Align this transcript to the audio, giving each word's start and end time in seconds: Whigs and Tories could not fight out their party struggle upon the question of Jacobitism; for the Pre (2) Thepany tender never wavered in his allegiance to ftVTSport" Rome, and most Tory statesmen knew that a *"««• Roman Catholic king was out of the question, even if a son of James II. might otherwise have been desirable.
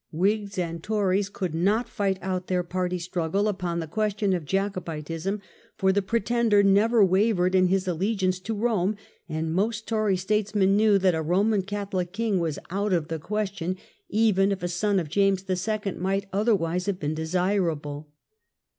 Whigs 0.11 0.57
and 0.57 0.81
Tories 0.81 1.29
could 1.29 1.53
not 1.53 1.87
fight 1.87 2.17
out 2.23 2.47
their 2.47 2.63
party 2.63 2.97
struggle 2.97 3.47
upon 3.47 3.79
the 3.79 3.85
question 3.85 4.33
of 4.33 4.45
Jacobitism; 4.45 5.39
for 5.77 5.91
the 5.93 6.01
Pre 6.01 6.19
(2) 6.19 6.23
Thepany 6.23 6.25
tender 6.25 6.63
never 6.63 7.05
wavered 7.05 7.53
in 7.53 7.67
his 7.67 7.87
allegiance 7.87 8.39
to 8.39 8.55
ftVTSport" 8.55 8.59
Rome, 8.63 8.95
and 9.29 9.53
most 9.53 9.87
Tory 9.87 10.17
statesmen 10.17 10.75
knew 10.75 10.97
that 10.97 11.13
a 11.13 11.23
*"««• 11.23 11.27
Roman 11.27 11.61
Catholic 11.61 12.13
king 12.13 12.39
was 12.39 12.57
out 12.71 12.93
of 12.93 13.09
the 13.09 13.19
question, 13.19 13.77
even 14.09 14.51
if 14.51 14.63
a 14.63 14.67
son 14.67 14.99
of 14.99 15.07
James 15.07 15.45
II. 15.47 15.91
might 15.99 16.25
otherwise 16.33 16.87
have 16.87 16.99
been 16.99 17.13
desirable. 17.13 18.09